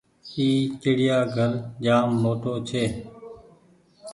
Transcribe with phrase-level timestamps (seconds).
[0.33, 0.47] اي
[0.81, 1.51] چڙيآ گهر
[1.83, 2.83] جآم موٽو ڇي۔